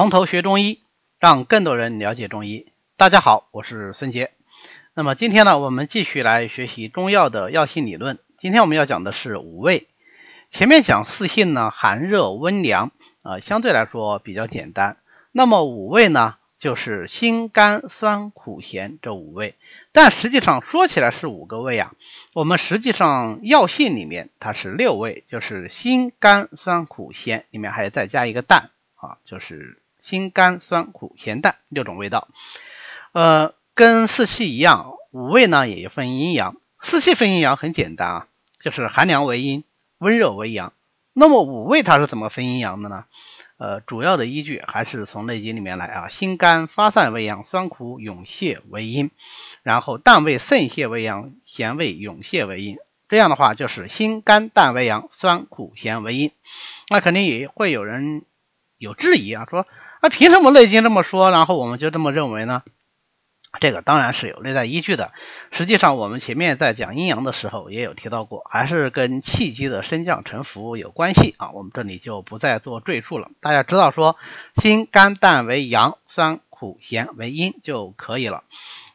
[0.00, 0.80] 从头学中医，
[1.18, 2.72] 让更多人了解中医。
[2.96, 4.30] 大家好，我是孙杰。
[4.94, 8.18] 那么今天呢，我们继续来学习中药的药性理论。
[8.38, 9.88] 今天我们要讲的是五味。
[10.52, 14.96] 前面讲四性呢，寒热温凉，呃，相对来说比较简单。
[15.32, 19.54] 那么五味呢，就是辛甘酸苦咸这五味。
[19.92, 21.92] 但实际上说起来是五个味啊，
[22.32, 32.28] 我们实际上药性里面它是六味，就是辛甘酸苦咸，里面还再加一个淡啊，就是辛甘酸苦咸淡六种味道。
[33.12, 36.56] 呃，跟四气一样，五味呢也分阴阳。
[36.82, 38.26] 四气分阴阳很简单啊，
[38.60, 39.64] 就是寒凉为阴。
[39.98, 40.72] 温热为阳，
[41.12, 43.04] 那么五味它是怎么分阴阳的呢？
[43.58, 46.08] 呃，主要的依据还是从《内经》里面来啊。
[46.08, 49.08] 辛甘发散为阳，酸苦涌泄为阴；
[49.62, 52.78] 然后淡味渗泄为阳，咸味涌泄为阴。
[53.10, 56.30] 这样的话就是辛甘淡为阳，酸苦咸为阴。
[56.88, 58.24] 那肯定也会有人
[58.78, 59.66] 有质疑啊，说
[60.02, 62.62] 那，凭什么《内经》这么说，然后我们就这么认为呢？
[63.60, 65.12] 这个当然是有内在依据的。
[65.50, 71.50] 实际上，我们前面在讲阴阳的时候也有提到过，还是跟气机的升降沉浮有关系啊。
[71.50, 73.28] 我们这里就不再做赘述了。
[73.40, 74.16] 大家知道说，
[74.54, 78.44] 辛甘淡为阳，酸苦咸为阴就可以了。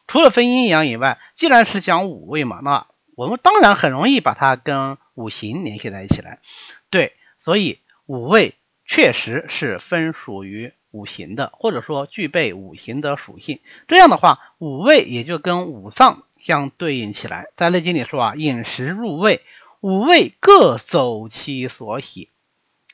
[0.06, 6.40] 除了分阴阳以外，既然是讲五味嘛，那我们当然很容易把它跟五行联系在一起来。
[6.88, 8.54] 对，所以五味
[8.86, 10.72] 确实是分属于。
[10.96, 17.48] 五行的，或者说具备五行的属性，这样的话，五味也就跟五脏相对应起来。
[17.56, 19.42] 在《内经》里说啊，饮食入味，
[19.80, 22.30] 五味各走其所喜，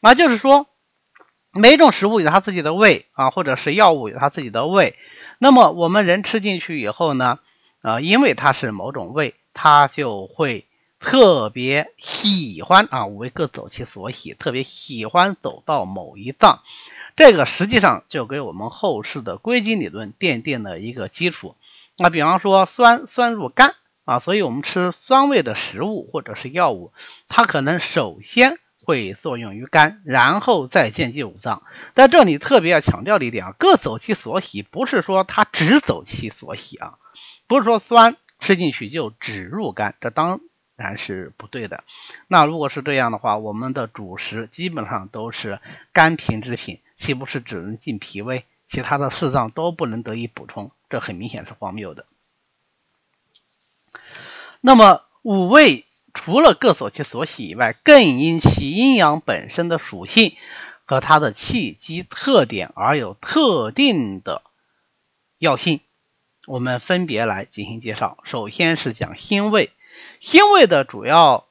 [0.01, 0.67] 啊，就是说
[1.53, 4.97] 每种食物有它自己的味啊，或者是药物有它自己的味。
[5.39, 7.39] 那么我们人吃进去以后呢，
[7.83, 10.67] 啊，因为它是某种味，它就会
[10.99, 16.61] 特别喜欢啊，五味各走其所喜，特别喜欢走到某一脏。
[17.17, 21.57] 这个实际上就给我们后世的归经理论奠定了一个基础。
[21.99, 23.75] 那比方说酸酸入肝
[24.05, 26.93] 啊，所以我们吃酸味的食物或者是药物，
[27.29, 31.63] 它可能首先会作用于肝，然后再渐及五脏。
[31.95, 36.95] 在这里特别要强调的一点啊，各走其所喜，不是说它只走其所喜啊，
[37.47, 40.41] 不是说酸吃进去就只入肝，这当
[40.83, 41.85] 然是不对的。
[42.29, 45.61] 那如果是这样的话，我们的主食基本上都是
[45.93, 46.81] 甘平之品。
[46.95, 50.71] 岂不是只能进脾胃，其他的四脏都不能得以补充？
[50.89, 52.07] 这很明显是荒谬的。
[54.61, 55.85] 那么五味
[56.15, 60.37] 除了各所其所喜以外，更因其阴阳本身的属性
[60.85, 64.43] 和它的气机特点而有特定的
[65.39, 65.81] 药性。
[66.47, 68.19] 我们分别来进行介绍。
[68.23, 69.73] 首先是讲辛味，
[70.21, 71.47] 辛味的主要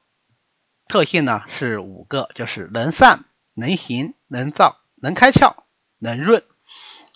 [0.88, 3.24] 特性呢是五个，就是能散、
[3.54, 4.76] 能行、能燥。
[5.04, 5.56] 能开窍，
[5.98, 6.44] 能润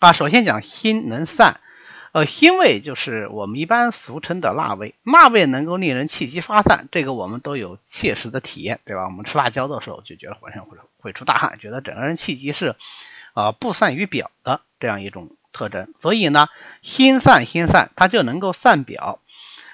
[0.01, 0.13] 啊。
[0.13, 1.61] 首先讲辛能散，
[2.11, 9.05] 呃，辛味就是我们一般俗称的辣味，辣味能够令人气机发散，这个我们都有切实的体验，对吧？
[9.05, 12.75] 我们吃辣椒的时候就觉得浑身会会出大汗，觉得整个人气机是
[13.35, 15.95] 啊不散于表的这样一种特征。
[16.03, 16.49] 所以呢，
[16.83, 19.21] 辛散辛散，它就能够散表，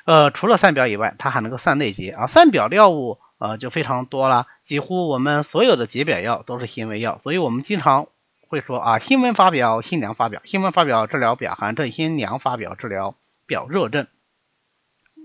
[0.05, 2.27] 呃，除了散表以外，它还能够散内结啊。
[2.27, 3.19] 散表的药物。
[3.39, 8.07] 呃，就非常多了，几乎我们所有的解表药都是辛味药，所以我们经常
[8.47, 14.07] 会说啊，辛温发表，辛凉发表，辛温发表治疗表寒症，辛凉发表治疗表热症。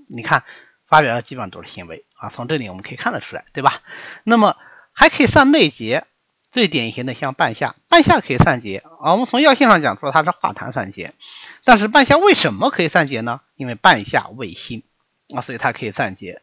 [0.09, 0.45] 你看
[0.87, 3.83] 发表药基本上都是辛味啊，从这里我们可以看得出来，对吧？
[4.23, 4.57] 那么
[4.93, 6.07] 还可以散内结，
[6.57, 9.11] 最典型的像半夏，半夏可以散结啊。
[9.11, 11.13] 我们从药性上讲说它是化痰散结，
[11.63, 13.41] 但是半夏为什么可以散结呢？
[13.57, 14.81] 因为半夏味辛
[15.35, 16.41] 啊，所以它可以散结。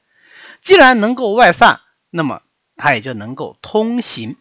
[0.61, 1.81] 既然能够外散，
[2.11, 2.43] 那么
[2.77, 4.37] 它也就能够通行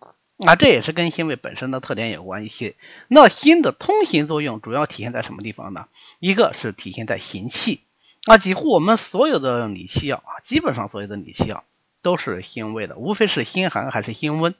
[0.45, 2.75] 啊，这也是跟辛味本身的特点有关系。
[3.07, 5.87] 那辛的通行作用主要体现在什么地方呢？
[6.19, 7.81] 一个是体现在行气
[8.27, 11.63] 啊，几乎我们所有的理气药啊，基本上所有的理气药
[12.03, 14.53] 都是辛味的，无非是辛寒还是辛温。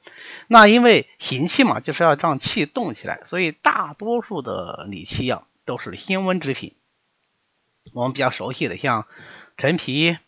[0.48, 6.74] 那因为行气嘛，就是要让气动起来，所以大多数的理气药都是辛温之品。
[7.92, 9.06] 我们比较熟悉的像
[9.56, 10.18] 陈皮、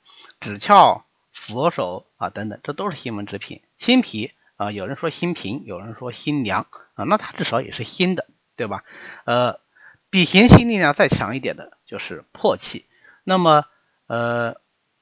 [0.41, 1.03] 枳壳。
[1.39, 3.61] 佛手啊，等等，这都是辛温之品。
[3.77, 8.27] 辛皮啊，有人说辛平，有人说辛凉啊，那它至少也是辛的，
[8.57, 8.85] 对吧？
[9.27, 9.61] 呃，
[10.09, 12.87] 比行气力量再强一点的就是破气。
[13.23, 13.67] 那么，
[14.07, 14.57] 呃，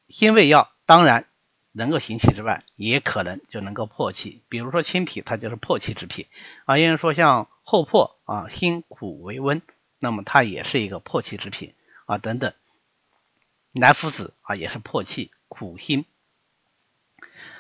[0.09, 1.27] 辛味药当然
[1.77, 4.45] 能够行气之外，也可能就能够破气。
[4.49, 6.27] 比如说青皮，它就是破气之品
[6.67, 6.79] 啊。
[6.79, 9.61] 有人说像厚朴啊，辛苦为温，
[9.99, 11.75] 那么它也是一个破气之品
[12.07, 12.19] 啊。
[12.19, 12.53] 等等，
[13.73, 16.05] 南附子啊，也是破气，苦辛。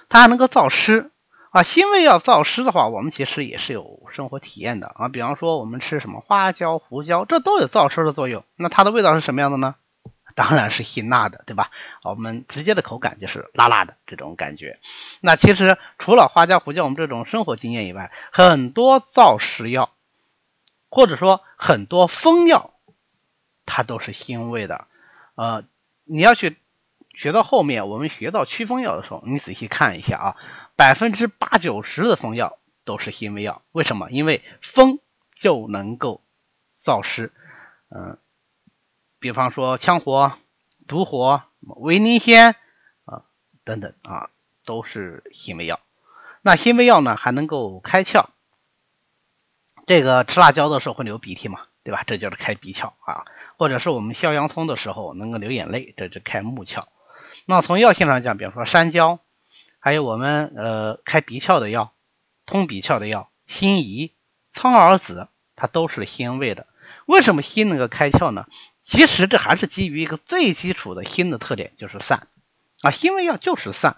[0.08, 1.10] 它还能够燥湿
[1.50, 5.08] 啊，辛味要燥湿的话，我们其实也是有生活体验的啊。
[5.08, 8.44] 比方说我们吃什么花椒、胡椒，这都有燥湿的作用。
[8.54, 9.74] 那它的味道是什么样的呢？
[10.34, 11.70] 当然是辛辣的，对吧？
[12.02, 14.78] 我们直接的口感就是辣辣的这种感觉。
[15.20, 19.90] 那其实除了花椒、胡椒我们这种生活经验以外，很多燥湿药
[20.90, 22.74] 或者说很多风药，
[23.66, 24.86] 它都是辛味的。
[25.34, 25.64] 呃，
[26.04, 26.56] 你要去
[27.14, 30.36] 学到后面，我们学到祛风药的时候，你仔细看一下啊。
[30.76, 34.10] 百分之八九十的风药都是辛味药，为什么？
[34.10, 34.98] 因为风
[35.36, 36.20] 就能够
[36.84, 37.32] 燥湿，
[37.90, 38.18] 嗯，
[39.24, 40.36] 比方说羌活、
[40.86, 42.56] 独活、维尼仙
[43.06, 43.24] 啊
[43.64, 44.28] 等等啊，
[44.66, 45.80] 都是辛味药。
[46.42, 48.26] 那辛味药呢，还能够开窍。
[49.86, 52.04] 这个吃辣椒的时候会流鼻涕嘛，对吧？
[52.06, 53.24] 这就是开鼻窍啊。
[53.56, 56.84] 或者是我们削洋葱的时候能够流眼泪，这是开目窍。
[57.46, 59.20] 那从药性上讲，比方说山椒。
[59.78, 61.94] 还有我们呃开鼻窍的药，
[62.44, 64.12] 通鼻窍的药，辛夷、
[64.52, 66.66] 苍耳子，它都是辛味的。
[67.06, 68.44] 为什么辛能够开窍呢？
[68.84, 72.28] 其实这还是基于一个最基础的辛的特点，就是散
[72.82, 72.90] 啊。
[72.90, 73.96] 辛味药就是散，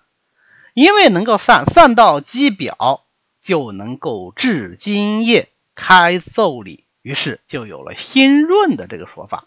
[0.75, 3.05] 因为能够散，散到肌表
[3.43, 9.47] 就能够治津液、开腠理，于是就有了辛润的这个说法。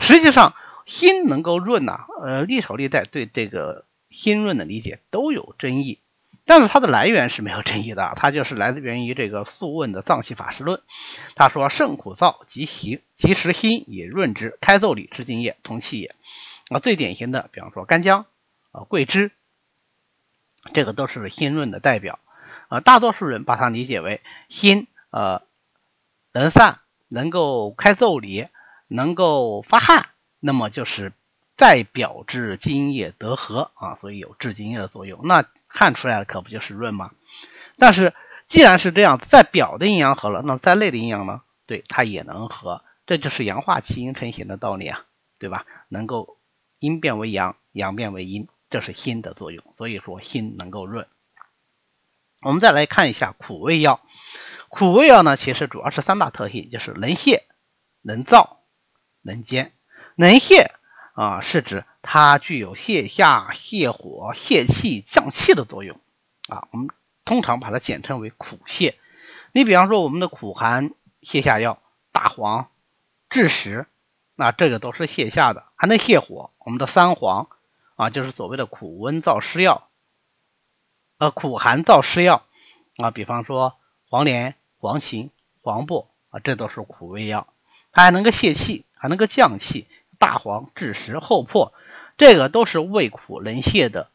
[0.00, 0.54] 实际上，
[0.86, 3.84] 辛能够润呐，呃，历朝历代对这个。
[4.10, 5.98] 辛润的理解都有争议，
[6.48, 10.78] 但是它的来源是没有争议的，它就是来自源于这个《素问》的《脏器法师论》。
[11.36, 16.14] 他说：“肾苦燥，及其及时辛以润之，开奏里之津液，通气也。”
[16.70, 18.24] 啊，最典型的，比方说干姜
[18.72, 19.30] 啊、桂枝，
[20.72, 22.18] 这个都是辛润的代表。
[22.68, 25.42] 啊，大多数人把它理解为辛，呃，
[26.32, 28.48] 能散，能够开奏里，
[28.88, 30.08] 能够发汗，
[30.40, 31.12] 那么就是。
[31.60, 35.18] 代表治津液得和啊，所以有治津液的作用。
[35.24, 37.12] 那汗出来了，可不就是润吗？
[37.78, 38.14] 但是
[38.48, 41.42] 既然是这样，在表的阴阳和了，那在内的阴阳呢？
[41.66, 45.04] 对，它也能和，这就是阳化气阴成形的道理啊，
[45.38, 45.66] 对吧？
[45.88, 46.38] 能够
[46.78, 49.62] 阴变为阳，阳变为阴，这是心的作用。
[49.76, 51.06] 所以说心能够润。
[52.40, 54.00] 我们再来看一下苦味药，
[54.68, 57.42] 苦味药呢，其实主要是三大特性，就是能泻、
[58.00, 58.56] 能燥、
[59.22, 59.72] 能煎。
[60.16, 60.70] 能泻。
[61.18, 65.98] 啊，是指它具有泻下、泻火、泻气、降气的作用
[66.48, 66.68] 啊。
[66.70, 66.90] 我们
[67.24, 68.94] 通常把它简称为苦泻。
[69.50, 71.82] 你比方说我们的苦寒泻下药，
[72.12, 72.70] 大黄、
[73.28, 73.88] 枳实，
[74.36, 76.52] 那这个都是泻下的，还能泻火。
[76.60, 77.48] 我们的三黄
[77.96, 79.88] 啊，就是所谓的苦温燥湿药，
[81.18, 82.44] 呃，苦寒燥湿药
[82.96, 83.74] 啊，比方说
[84.08, 85.30] 黄连、黄芩、
[85.62, 87.48] 黄柏啊，这都是苦味药，
[87.90, 89.88] 它还能够泻气，还能够降气。
[90.18, 91.72] 大黄、枳实、厚朴，
[92.16, 94.10] 这个都是味苦能泻的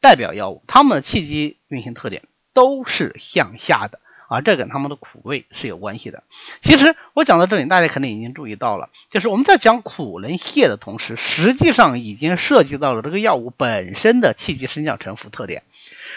[0.00, 2.22] 代表药物，它们的气机运行特点
[2.54, 6.22] 都是向下的啊，这跟它们的苦味是有关系的。
[6.62, 15.62] 其实我讲到这里，大家肯定已经注意到了，就是我们在讲苦能泻的同时，实际上已经涉及到了这个药物本身的气机升降沉浮特点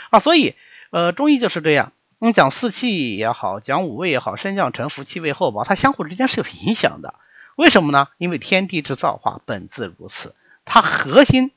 [0.09, 0.55] 啊，所以
[0.91, 7.13] 呃，中医就是这样，我们讲四气也好，讲五味也好，升降沉浮、气味厚薄，它相互之间是有影响的。
[7.59, 8.07] 为什么呢？
[8.17, 10.33] 因为天地之造化本自如此，
[10.63, 11.51] 它核心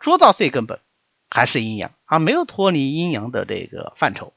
[0.00, 0.80] 说到最根本
[1.30, 4.32] 还是阴阳，而没有脱离阴阳的这个范畴。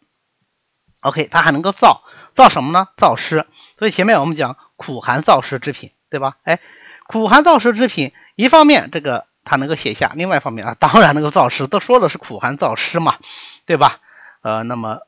[1.00, 2.02] OK，它还能够燥，
[2.36, 2.88] 燥什么呢？
[2.98, 3.48] 燥湿。
[3.80, 6.38] 所以前面我们讲苦寒燥湿之品，对吧？
[6.44, 6.60] 哎，
[7.08, 11.66] 苦寒燥湿之品，一方面这个它能够泻下，另外一方面啊，当然能够燥湿。
[11.66, 13.18] 都说的是苦寒燥湿嘛，
[13.66, 14.02] 对吧？
[14.44, 15.00] 呃，那么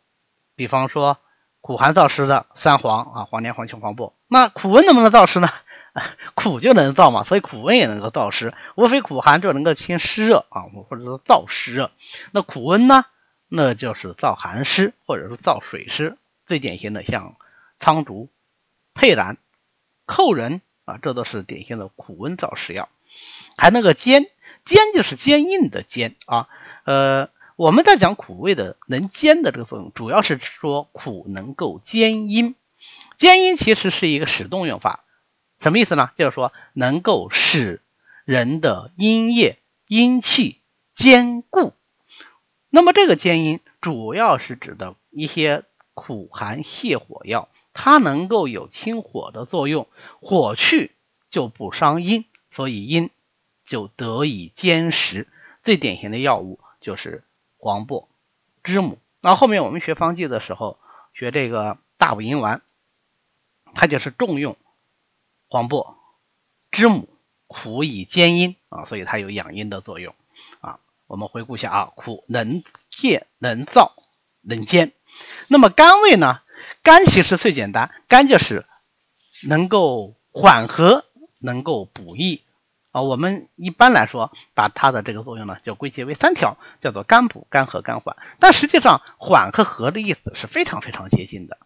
[0.55, 1.19] 比方说
[1.61, 5.49] 苦寒燥湿的三黄啊，黄连、黄芩、黄柏，那苦温能不能燥湿呢？
[6.33, 8.53] 苦就能燥嘛，所以苦温也能够燥湿。
[8.75, 11.91] 无非苦寒就能够清湿热啊，或者说燥湿热。
[12.31, 13.05] 那苦温呢，
[13.47, 16.17] 那就是燥寒湿或者说燥水湿。
[16.45, 17.35] 最典型的像
[17.79, 18.29] 苍竹、
[18.93, 19.37] 佩兰、
[20.05, 22.89] 蔻仁啊，这都是典型的苦温燥湿药。
[23.55, 24.25] 还那个坚，
[24.65, 26.49] 坚就是坚硬的坚啊。
[26.85, 32.55] 呃，我们在讲苦味的能坚的这个作用，主要是说苦能够坚阴。
[33.17, 35.03] 坚阴其实是一个使动用法。
[35.63, 36.11] 什么意思呢？
[36.17, 37.81] 就是说能够使
[38.25, 40.59] 人的阴液、阴气
[40.93, 41.73] 坚固。
[42.69, 49.87] 那么这个坚阴主要是指的一些苦寒泻火药，它能够有清火的作用，
[50.21, 50.91] 火去
[51.29, 53.09] 就不伤阴，所以阴
[53.65, 55.27] 就得以坚实。
[55.63, 57.23] 最典型的药物就是
[57.57, 58.09] 黄柏、
[58.63, 58.99] 知母。
[59.21, 60.77] 那后面我们学方剂的时候，
[61.13, 62.61] 学这个大补阴丸，
[63.73, 64.57] 它就是重用。
[65.53, 65.99] 黄柏、
[66.71, 67.07] 知母
[67.45, 70.15] 苦以兼阴啊，所以它有养阴的作用
[70.61, 70.79] 啊。
[71.05, 73.91] 我们回顾一下啊，苦能泻能燥
[74.41, 74.93] 能煎。
[75.47, 76.41] 那么甘味呢？
[76.81, 78.65] 甘其实最简单，甘就是
[79.47, 81.05] 能够缓和，
[81.37, 82.41] 能够补益
[82.91, 83.03] 啊。
[83.03, 88.17] 我们一般来说把它的这个作用呢，就归结为三条，叫做甘补、甘和、甘缓。
[88.39, 91.59] 但实际上，缓和和的意思是非常非常接近的。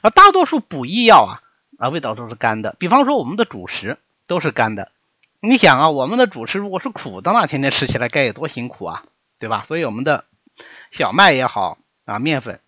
[0.00, 1.42] 而大多数补益药啊，
[1.78, 2.76] 啊味道都是干的。
[2.78, 4.92] 比方说我们的主食都是干的。
[5.40, 9.04] 你想啊，我们的主食如果是苦的那天天吃起来该有多辛苦啊，
[9.38, 9.64] 对吧？
[9.68, 10.24] 所以我们的
[10.90, 12.60] 小麦也好啊，面粉。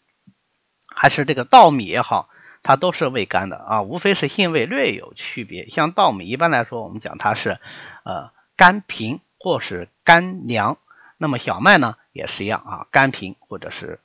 [0.86, 2.28] 还是这个稻米也好，
[2.62, 5.70] 它都是味甘的啊，无非是性味略有区别。
[5.70, 7.58] 像稻米一般来说，我们讲它是
[8.04, 10.76] 呃甘平或是甘凉，
[11.16, 14.00] 那么小麦呢也是一样啊，甘平或者是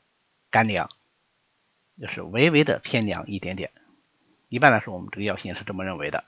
[0.52, 0.90] 甘凉，
[2.00, 3.72] 就是微微的偏凉一点点。
[4.54, 6.24] 一般来说，我们这个药性是这么认为的。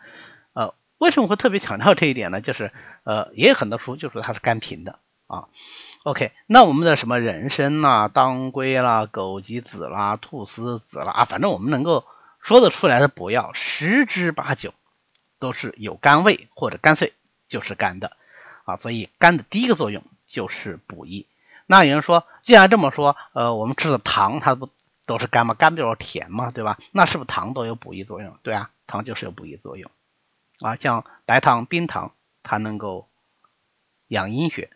[0.54, 2.42] 呃，为什么会特别强调这一点呢？
[2.42, 2.72] 就是
[3.04, 5.46] 呃，也有很多书就说它是甘平的啊。
[6.04, 12.04] OK，那我们的什么人参啦、当归啦、枸杞子啦、菟丝子啦啊，反正我们能够
[12.42, 14.74] 说得出来的补药，十之八九
[15.40, 17.14] 都是有甘味或者干脆
[17.48, 18.18] 就是甘的
[18.66, 18.78] 啊。
[18.78, 21.28] 所以甘的第一个作用就是补益。
[21.68, 24.70] 那有人说，既然这么说，呃，我们吃的糖它不
[25.06, 25.54] 都是甘嘛？
[25.54, 26.80] 甘就是甜嘛，对吧？
[26.92, 28.38] 那是不是糖都有补益作用？
[28.44, 29.90] 对啊，糖就是有补益作用
[30.60, 30.76] 啊。
[30.76, 33.08] 像白糖、冰糖，它能够
[34.08, 34.70] 养阴血。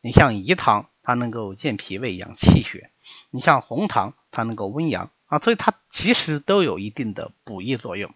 [0.00, 2.90] 你像饴糖，它能够健脾胃、养气血；
[3.30, 8.14] 你像红糖，它能够温阳啊，所以它其实都有一定的补益作用。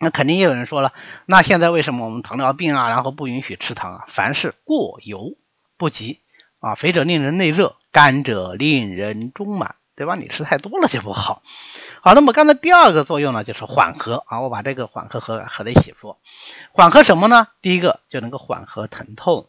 [0.00, 0.94] 那肯定也有人说了，
[1.26, 4.06] 那现在为什么我们糖尿病啊，然后不允许吃糖啊？
[4.08, 5.36] 凡是过犹
[5.76, 6.20] 不及
[6.60, 10.14] 啊，肥者令人内热，甘者令人中满，对吧？
[10.14, 11.42] 你吃太多了就不好。
[12.00, 16.16] 好，那么刚才第二个作用呢，就是缓和啊，我把这个缓和和合在一起说，
[16.70, 17.48] 缓和什么呢？
[17.60, 19.48] 第一个就能够缓和疼痛。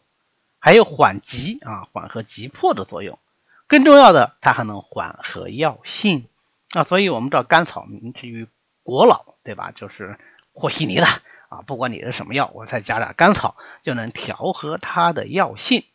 [0.58, 3.20] 还有缓急啊，缓和急迫的作用。
[3.68, 6.26] 更重要的，它还能缓和药性
[6.72, 6.84] 啊。
[6.84, 8.48] 所以我们知道甘草名之于
[8.82, 9.72] 国老，对吧？
[9.72, 10.18] 就是
[10.54, 11.06] 和稀泥的
[11.50, 11.62] 啊。
[11.68, 15.86] 不管你是什么药，我再加点甘草，就能调和它的药性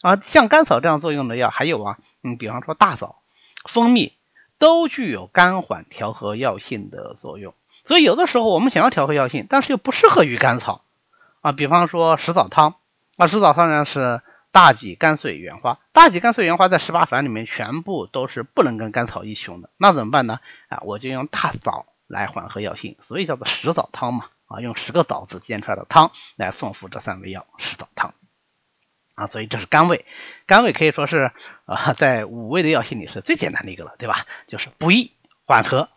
[0.00, 0.22] 啊。
[0.26, 3.16] 像甘草这样作用的药还有啊，你比方说大枣、
[3.68, 4.12] 蜂蜜，
[4.58, 7.54] 都具有甘缓调和药性的作用。
[7.86, 10.82] 所以有的时候我们想要调和药性，但是又不适合于甘草
[11.40, 11.52] 啊。
[11.52, 12.74] 比方说食枣汤。
[13.16, 14.22] 啊，食枣汤呢是
[14.52, 15.80] 大戟、甘穗、原花。
[15.92, 19.70] 大戟、甘穗、原花在十八反里面全部都是不能跟甘草一起用的。
[19.76, 20.38] 那怎么办呢？
[20.68, 24.26] 啊，我就用大枣来缓和药性，所以叫做食枣汤嘛。
[24.46, 28.14] 啊，用十个枣子煎出来的汤来送服这三味药，食枣汤。
[29.18, 30.04] 啊，所以这是甘味。
[30.46, 31.32] 甘味可以说是
[31.66, 34.26] 啊，在五味的药性里是最简单的一个了，对吧？
[34.46, 35.12] 就是补益
[35.44, 35.88] 缓和。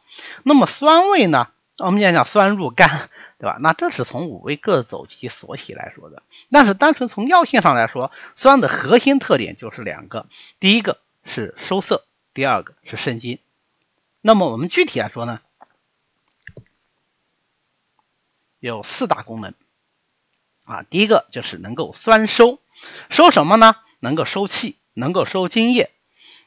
[0.44, 1.50] 那么酸味呢？
[1.78, 3.10] 我们讲讲酸入肝。
[3.42, 3.58] 对吧？
[3.60, 6.22] 那这是从五味各走其所喜来说的。
[6.52, 10.28] 但是单纯从药性上来说，酸的核心特点就是两个：
[10.60, 13.40] 第一个是收涩，第二个是生津。
[14.22, 15.42] 那么我们具体来说呢，
[18.60, 19.56] 有四大功能
[20.64, 20.84] 啊。
[20.84, 22.60] 第一个就是能够酸收，
[23.10, 23.76] 收什么呢？
[24.00, 25.92] 能够收气，能够收津液。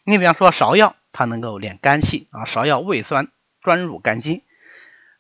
[0.05, 3.29] 你比方说芍药，它能够敛肝气啊，芍药味酸，
[3.63, 4.43] 专入肝经，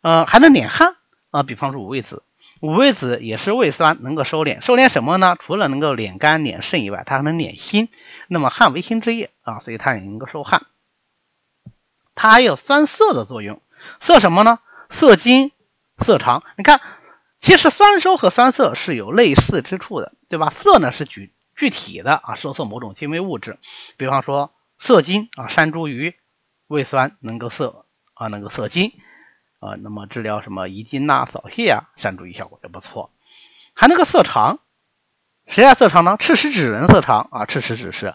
[0.02, 0.97] 呃，还能敛汗。
[1.30, 2.23] 啊，比方说五味子，
[2.61, 4.61] 五味子也是胃酸，能够收敛。
[4.61, 5.37] 收敛什么呢？
[5.44, 7.88] 除了能够敛肝敛肾以外，它还能敛心。
[8.28, 10.62] 那么汗为心之液啊，所以它也能够收汗。
[12.14, 13.61] 它还有酸涩的作用，
[14.00, 14.61] 涩什么呢？
[14.88, 15.50] 涩精，
[16.04, 16.44] 涩肠。
[16.56, 16.80] 你看，
[17.44, 20.48] 其实酸收和酸涩是有类似之处的，对吧？
[20.48, 23.58] 涩呢是具具体的啊，收涩某种精微物质。
[23.98, 26.14] 比方说涩精啊，山茱萸，
[26.68, 27.84] 胃酸能够涩
[28.14, 28.92] 啊，能够涩精。
[29.60, 33.10] 啊，那么治疗什么遗精呐、扫泻啊，山茱萸效果也不错。
[33.74, 34.60] 还能够涩肠，
[35.46, 36.16] 谁爱涩肠呢？
[36.18, 38.14] 赤石脂能涩肠啊，赤石脂是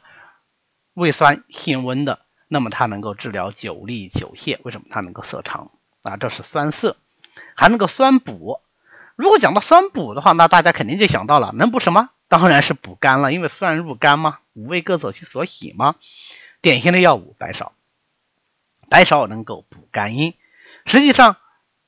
[0.96, 4.58] 胃酸性温的，那么它能够治疗久痢久泻。
[4.64, 5.70] 为什么它能够涩肠
[6.02, 6.18] 啊？
[6.18, 6.98] 这是酸涩，
[7.56, 8.62] 还能够酸补。
[9.20, 12.08] 如果讲到酸补的话，那大家肯定就想到了，能补什么？
[12.30, 15.96] 当然是补肝了，因为酸入肝嘛，五味各走其所喜嘛。
[16.62, 17.72] 典型的药物白芍，
[18.88, 20.36] 白芍能够补肝阴。
[20.86, 21.36] 实际上，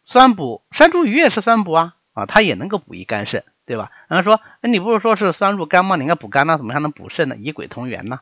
[0.04, 3.94] 酸补山茱萸也是酸补啊啊，它也能够补益肝肾，对吧？
[4.10, 5.96] 然后说，你不是说是酸入肝吗？
[5.96, 7.38] 你应该补肝呢，怎么还能补肾呢？
[7.40, 8.20] 以鬼同源呢，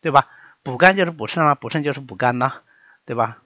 [0.00, 0.28] 对吧？
[0.62, 2.52] 补肝就是补肾啊，补肾就是补肝呐，
[3.04, 3.38] 对吧？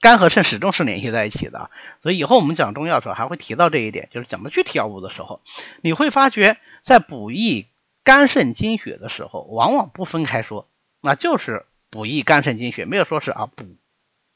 [0.00, 1.70] 肝和肾始终是联系在一起的，
[2.02, 5.40] 所以以后我们讲中药的时候还会提到这一点，就是讲到具体药物的时候，
[5.82, 7.66] 你会发觉在补益
[8.02, 10.66] 肝肾精血的时候，往往不分开说，
[11.00, 13.64] 那就是补益肝肾精血，没有说是啊补。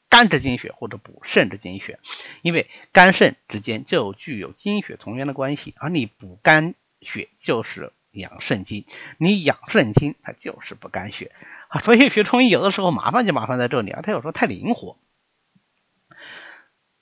[0.07, 1.99] 肝之精血或者补肾之精血，
[2.41, 8.85] 因为肝肾之间就具有精血同源的关系，而你补肝血就是养肾精。
[9.17, 11.33] 你养肾精，它就是补肝血
[11.67, 11.81] 啊。
[11.81, 14.95] 所以学中医有的时候麻烦就麻烦在这里啊，它有时候太灵活。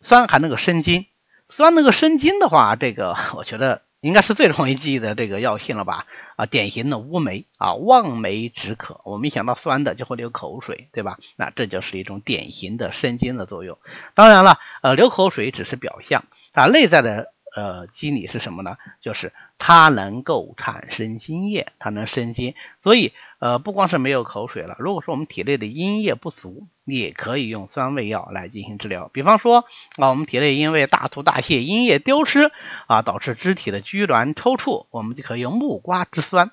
[0.04, 1.08] 酸还能够生津，
[1.50, 3.82] 酸能够生津的话，这个 我觉得。
[4.04, 6.08] 应该是最容易记忆的这个药性了吧？
[6.36, 9.00] 啊，典型的乌梅啊，望梅止渴。
[9.06, 11.20] 我们一想到酸的就会流口水，对吧？
[11.38, 13.78] 那这就是一种典型的生津的作用。
[14.14, 17.32] 当然了，呃，流口水只是表象，啊内在的。
[17.56, 18.78] 呃，机理是什么呢？
[19.00, 29.08] 就是它能够产生津液，它能生津，所以呃，不光是没有口水了，如果说我们体内的阴液不足，也可以用酸味药来进行治疗。
[29.14, 29.66] 比方说
[29.98, 32.52] 啊，我们体内因为大吐大泻、阴液丢失
[32.88, 36.52] 啊，导致肢体的拘挛抽搐，我们就可以用木瓜之酸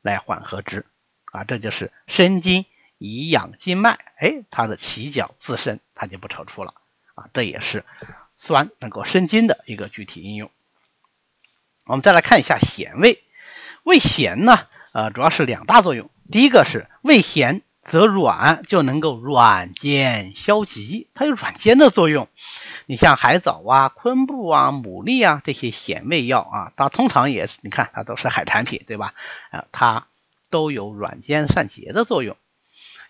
[0.00, 0.86] 来缓和之
[1.32, 2.64] 啊，这就是生津
[2.96, 6.72] 以养经脉，哎，它的起脚自身它就不抽搐了
[7.14, 7.84] 啊，这也是。
[8.46, 10.50] 酸能够生津的一个具体应用。
[11.86, 13.22] 我们再来看一下咸味，
[13.82, 16.10] 味咸呢，呃，主要是两大作用。
[16.30, 22.28] 第一个是味咸则软，就能够软坚消积，它有软坚的作用。
[22.86, 29.14] 你像海藻啊、昆布啊、牡蛎啊这些咸味药啊，它通常也是，你看它都是海产品，对吧？
[29.50, 30.06] 啊，它
[30.50, 32.36] 都有软坚散结的作用。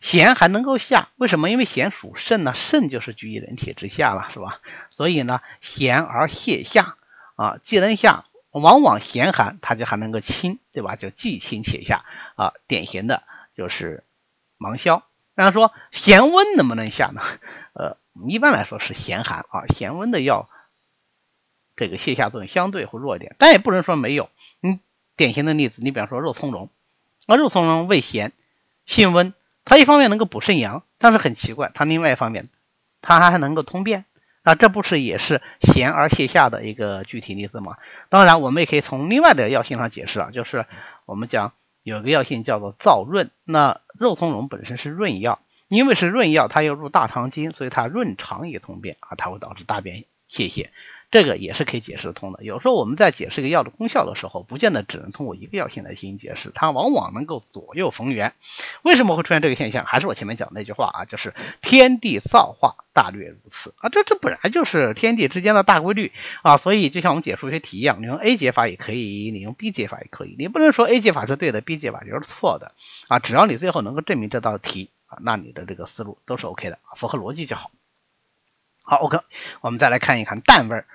[0.05, 1.49] 咸还能够下，为什么？
[1.49, 4.61] 因为咸属肾呢，肾就是居于人体之下了，是吧？
[4.91, 6.97] 所以呢，咸而泻下
[7.37, 10.97] 啊，既能下，往往咸寒它就还能够清，对吧？
[10.97, 12.05] 就既清且下
[12.37, 13.23] 啊，典型的
[13.57, 14.05] 就是
[14.59, 15.03] 芒硝。
[15.35, 17.23] 那说咸温能不能下呢？
[17.73, 17.97] 呃，
[18.29, 20.51] 一般来说是咸寒啊，咸温的药
[21.77, 24.29] 这个泻下作用相对会弱一点，但也不能说没有。
[24.61, 24.81] 嗯，
[25.17, 26.69] 典型的例子，你比方说肉苁蓉，
[27.25, 28.33] 啊，肉苁蓉味咸，
[28.85, 29.33] 性温。
[29.65, 32.49] 它一方面能够补肾阳，但是很奇怪，它另外一方面，
[33.01, 34.05] 它还能够通便
[34.43, 37.77] 啊，这不是也是咸而泻下的一个具体例子吗？
[38.11, 40.67] 当然，我们也可以从另外的药性上解释啊，就是
[41.07, 41.53] 我们讲
[41.83, 50.69] 有个药性叫做燥润，那肉苁蓉本身是润药，因为是润药，它又入大肠经，所以它润肠也通便啊，它会导致大便泄泻。
[51.15, 52.43] 这个也是可以解释得通的。
[52.43, 58.35] 有时候我们在解释一个药的功效的时候，不见得只能通过一个药性来进行解释，它往往能够左右逢源。
[58.83, 59.85] 为什么会出现这个现象？
[59.85, 66.11] 还是我前面讲那句话啊，就是天地造化大略如此啊，这这本来就是天地之间的大规律
[66.43, 66.57] 啊。
[66.57, 72.73] 所以就像我们解数学题一样，你用 A 解法也可以，你用 B 解法也可以，你不能说 A 解法是对的，B 解法就是错的
[73.07, 73.21] 啊。
[73.21, 77.71] 只要你最后能够证明这道题啊，那你的这个思路都是 OK 的，符合逻辑就好。
[78.87, 79.19] 好，OK，
[79.63, 80.87] 我们再来看一看淡味儿。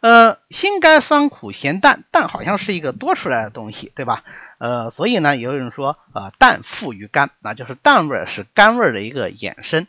[0.00, 4.24] 呃，辛甘酸苦咸淡，淡好像是一个多出来的东西，对吧？
[4.58, 9.86] 呃，所以呢，有人说，呃，淡附于甘，那就是淡味儿是甘味儿的一个衍生。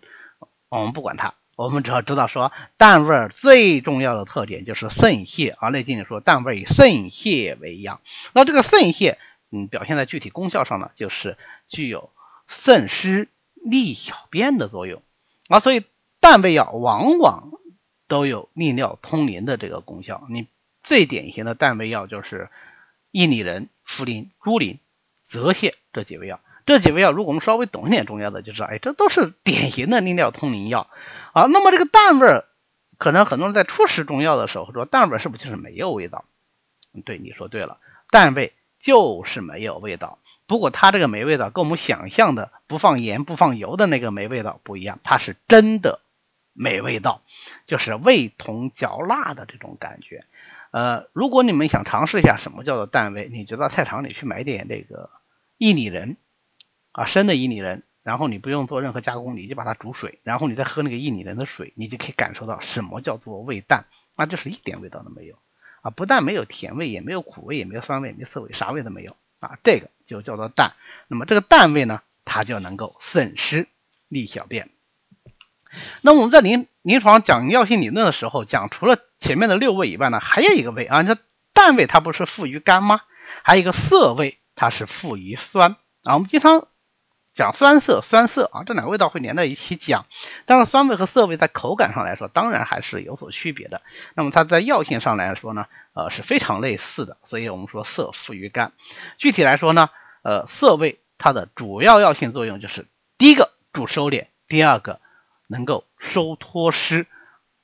[0.68, 5.70] 我们不管它，我们只要知道说，淡味儿最重要的特点就是渗泄啊。
[5.70, 8.02] 内经里说，淡味以渗泄为阳。
[8.34, 9.18] 那这个渗泄，
[9.52, 11.38] 嗯，表现在具体功效上呢，就是
[11.70, 12.10] 具有
[12.48, 15.02] 渗湿利小便的作用
[15.48, 15.60] 啊。
[15.62, 15.86] 所以
[16.26, 17.52] 淡味药往往。
[18.08, 20.26] 都有利尿通淋的这个功效。
[20.30, 20.48] 你
[20.84, 22.50] 最典型的淡味药就是
[23.12, 24.78] 薏米仁、茯苓、猪苓、
[25.28, 26.40] 泽泻这几味药。
[26.68, 30.88] 这几味药，如果我们稍微懂一点中药的，就知道，哎，这都是典型的利尿通淋药
[31.34, 31.46] 啊。
[31.50, 32.46] 那么这个淡味儿，
[32.98, 36.26] 可能很多人在初识中药的时候说，淡味是不是就是没有味道？
[37.06, 37.80] 对，你说对了，
[38.12, 40.20] 淡味就是没有味道。
[40.46, 46.02] 不过它这个没味道，跟我们想象的不放盐、不放油的那个没味道不一样，它是真的。
[46.56, 47.22] 没味道，
[47.68, 50.26] 就是味同嚼蜡的这种感觉。
[50.72, 55.10] 呃，如果你们想尝试一下什么叫做淡味，你就到菜场里去买点这个
[55.60, 56.18] 薏米仁
[56.92, 65.38] 啊，生的薏米仁，然后你不用做任何加工，你就把它煮水，然后你再喝那个薏米仁的水，你就可以感受到什么叫做味淡，那就是一点味道都没有
[65.82, 70.74] 啊，不但没有甜味，也没有苦味，也没有酸味，没涩味，啥味都没有啊，这个就叫做淡。
[71.08, 73.68] 那么这个淡味呢，它就能够损湿
[74.10, 74.70] 利小便。
[76.02, 81.18] 那我们在临临床讲药性理论的时候，讲除了前面的六味以外呢，还有一个味啊，这
[81.54, 83.02] 淡味它不是附于甘吗？
[83.44, 86.14] 还有一个涩味，它是附于酸啊。
[86.14, 86.68] 我们经常
[87.34, 90.06] 讲酸涩、酸涩啊，这两个味道会连在一起讲。
[90.46, 93.82] 但是酸味和涩味在口感上来说，当然还是有所区别的。
[94.14, 97.18] 那么它在药性上来说呢，呃是非常类似的。
[97.26, 98.74] 所以我们说涩附于甘。
[99.18, 99.90] 具体来说呢，
[100.24, 105.00] 呃涩味它的主要药性作用就是第一个助收敛，第二个。
[105.48, 107.08] 能够收脱湿，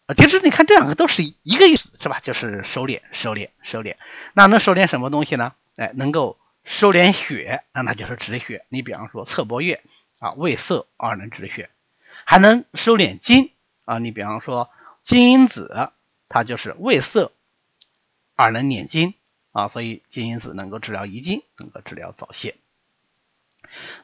[0.06, 2.20] 啊，其实你看这两个都是一个意思，是吧？
[2.22, 3.96] 就是收敛、收敛、收敛。
[4.34, 5.54] 那能收敛什么东西呢？
[5.78, 8.66] 哎，能够收敛血，那那就是止血。
[8.70, 9.82] 你比方说侧柏叶
[10.20, 11.70] 啊，味涩而能止血，
[12.26, 13.52] 还能收敛津
[13.86, 13.98] 啊。
[14.00, 14.70] 你比方说
[15.04, 15.92] 金银子，
[16.30, 17.32] 它就是味涩
[18.36, 19.14] 而能敛精
[19.52, 22.56] 啊，所以金银子能够治疗遗精，能够治疗早泄。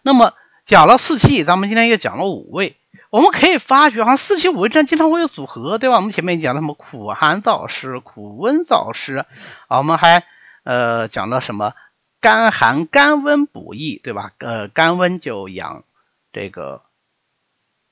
[0.02, 0.34] 那么
[0.68, 2.76] 讲了四气，咱们今天又讲了五味，
[3.10, 5.96] 我们可以发觉，好像四气五味这样经常会有组合，对吧？
[5.96, 9.26] 我们前面讲了什么苦寒燥湿、苦温燥湿
[9.70, 10.26] 啊，我们还
[10.66, 11.74] 呃讲了什么
[12.20, 14.34] 甘寒甘温补益，对吧？
[14.40, 15.86] 呃，甘温就养
[16.34, 16.82] 这个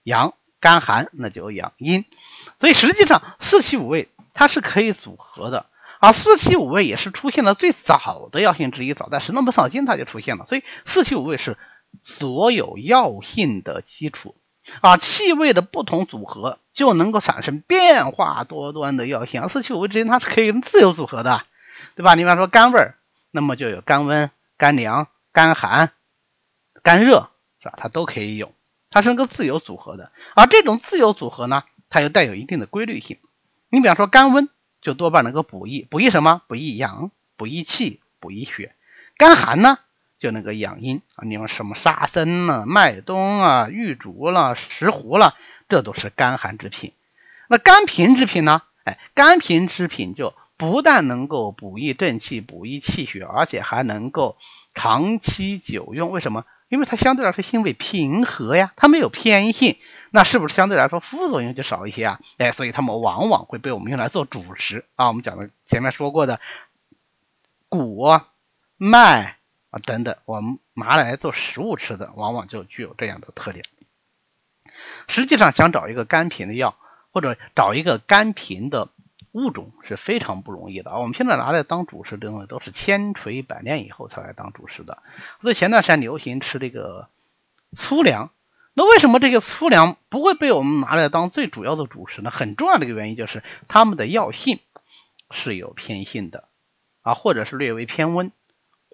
[0.04, 2.04] 阳，甘寒那就养阴，
[2.60, 5.68] 所以实际上四气五味它是可以组合的。
[6.02, 10.46] 啊，四气五味也是出现的最早的药性之一，早在《神农本草经》它就出现了。
[10.46, 11.58] 所以四气五味是
[12.04, 14.36] 所有药性的基础。
[14.82, 19.48] 啊，气味的不同组合就能够产生变化多端的药性。
[19.50, 21.44] 四气五味之间它是可以自由组合的，
[21.96, 22.16] 对吧？
[22.16, 22.96] 你比方说甘味儿，
[23.32, 25.92] 那么就有甘温、甘凉、甘寒、
[26.82, 27.30] 甘热，
[27.62, 27.76] 是吧？
[27.78, 28.54] 它都可以有，
[28.90, 30.12] 它是能够自由组合的。
[30.36, 33.20] 而这种自由组合呢，它又带有一定的规律性。
[33.70, 34.50] 你比方说甘温。
[34.82, 36.44] 就多半能够补益，补益什么？
[36.48, 38.76] 补益阳，补益气，补益血。
[39.18, 39.80] 甘寒呢，
[40.20, 41.24] 就能够养阴啊。
[41.26, 45.36] 你用什么沙参啊、麦冬啊、玉竹了、石斛了，
[45.70, 46.94] 这都是肝寒之品。
[47.48, 48.62] 那肝平之品呢？
[48.84, 54.38] 哎，肝平之品就不但能够补益正气、补益气血，而且还能够
[54.74, 56.12] 长期久用。
[56.12, 56.46] 为什么？
[56.70, 59.78] 因为它相对来说性味平和呀，它没有偏性。
[60.12, 62.20] 那是不是相对来说副作用就少一些啊？
[62.38, 65.08] 哎，所以它们往往会被我们用来做主食啊。
[65.08, 66.40] 我们讲的前面说过的
[67.70, 68.08] 谷、
[68.78, 69.38] 麦
[69.80, 73.66] 等等，我们拿来做食物吃的，往往就具有这样的特点。
[75.08, 76.76] 实际上，想找一个甘平的药，
[77.12, 78.90] 或者找一个甘平的
[79.32, 81.00] 物种是非常不容易的啊。
[81.00, 85.02] 我们现在拿来当主食的东西，都是千锤百炼以后才来当主食的。
[85.42, 87.08] 所以前段时间流行吃这个
[87.78, 88.30] 粗粮。
[88.78, 92.30] 那为什么这个粗粮不会被我们拿来当最主要的主食呢？
[92.30, 94.60] 很重要的一个原因就是它们的药性
[95.32, 96.50] 是有偏性的
[97.02, 98.34] 啊，或者是略微偏温，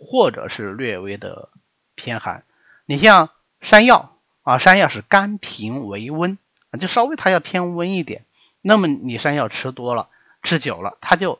[0.01, 1.49] 或者是略微的
[1.95, 2.43] 偏寒。
[2.85, 3.29] 你像
[3.61, 6.37] 山药啊，山药是甘平为温
[6.71, 8.25] 啊，就稍微它要偏温一点。
[8.61, 10.09] 那么你山药吃多了，
[10.43, 11.39] 吃久了，它就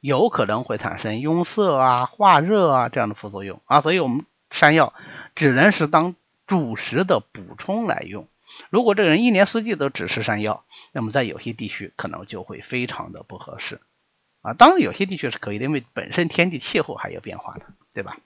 [0.00, 3.80] 有可能会产生壅塞啊、化热啊这样的副作用啊。
[3.80, 4.92] 所以我们山药
[5.34, 6.14] 只能是当。
[6.44, 8.26] 主食的补充来用，
[8.68, 13.80] 如果这个人一年四季都只吃山药，那么在有些地区可能就会非常的不合适
[14.42, 14.52] 啊。
[14.52, 17.62] 当然有些地区是可以的，因为本身天地气候还有变化的，
[17.94, 18.18] 对吧？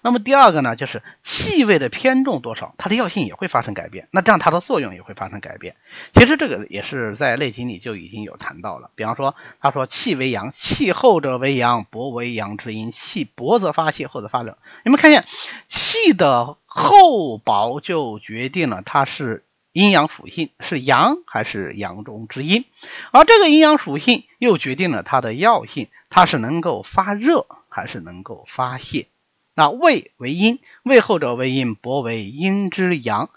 [0.00, 5.74] 那么第二个呢，就是气味的偏重多少，它的药性也会发生改变，那这样它的作用也会发生改变。
[6.14, 8.90] 其实这个也是在《内经》里就已经有谈到了。
[8.94, 12.92] 比方说，他说气为阳，气厚者为阳，薄为阳之阴。
[12.92, 14.56] 气薄则发泄，厚则发热。
[14.84, 15.24] 你们看见
[15.68, 19.42] 气的厚薄就决定了它是
[19.76, 22.64] 阴阳属性是阳还是阳中之阴，
[23.12, 29.08] 而这个阴阳属性又决定了它的药性，它是能够发热还是能够发泄。
[29.54, 33.28] 那胃为阴，胃厚者为阴，薄为阴之阳。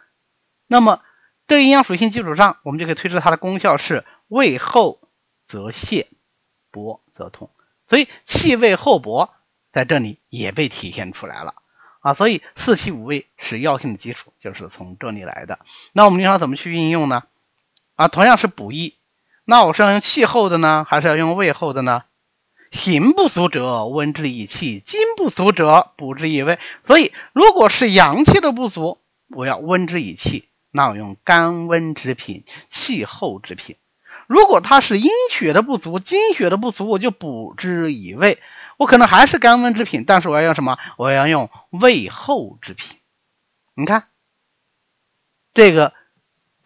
[0.66, 1.02] 那么
[1.46, 5.02] 这个阴阳属性基础上，我们就可以推出它的功效是胃厚
[5.46, 6.08] 则泄，
[6.72, 7.50] 薄则通。
[7.90, 9.34] 所以气味厚薄
[9.74, 11.56] 在这里也被体现出来了
[12.00, 12.14] 啊。
[12.14, 15.60] 所以四气五味是药性的基础，就是从这里来的。
[15.94, 17.24] 那我们平常怎么去运用呢？
[17.96, 18.96] 啊，同样是补益，
[19.46, 22.04] 那我是要用气厚的呢，还是要用味厚的呢？
[22.72, 26.60] 形不足者温之以气，精不足者补之以味。
[26.86, 33.76] 所以，如果是阳气的不足，我要温之以气，那我用甘温之品、气候之品；
[34.30, 38.38] 如果它是阴血的不足、精血的不足，我就补之以味。
[38.78, 40.78] 我可能还是甘温之品，但是我要用什么？
[40.98, 43.00] 我要用味厚之品。
[43.74, 44.06] 你看，
[45.56, 45.94] 这个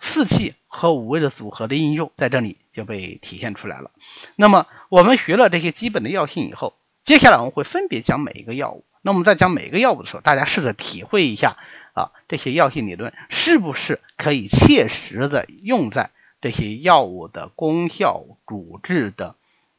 [0.01, 0.55] 四气。
[0.75, 3.91] 和五味的组合的应用在这里就被体现出来了。
[4.35, 6.73] 那么我们学了这些基本的药性以后，
[7.03, 8.83] 接下来我们会分别讲每一个药物。
[9.03, 11.57] 那我们在讲每一个药物的时候，大家试着体会一下
[11.93, 16.09] 啊，这些药性理论是不是可以切实的用在
[16.43, 19.37] 这些药物的功效主治的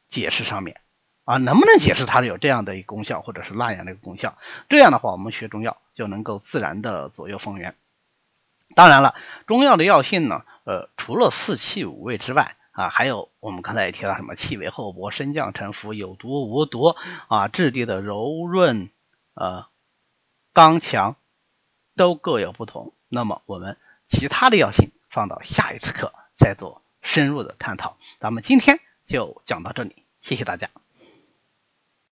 [0.09, 0.81] 解释上面
[1.27, 1.37] 啊？
[1.37, 4.39] 能不能解释它是有这样的一个功效，或者是那样的一个功效？
[4.71, 7.75] 这样的话，我们学中药就能够自然的左右逢源。
[8.75, 9.15] 当然了，
[9.47, 16.95] 中药的药性呢，呃，除了四气五味之外啊，还有我们刚才也提到什么气味厚薄、升降沉浮、有毒无毒
[17.29, 18.89] 啊，质地的柔润
[19.35, 19.67] 呃
[20.55, 21.17] 刚强，
[21.95, 22.95] 都各有不同。
[23.11, 23.77] 那么我们
[24.09, 26.11] 其他的药性放到下一次课
[26.45, 27.97] 再做深入的探讨。
[28.21, 30.69] 咱们今天就讲到这里，谢谢大家。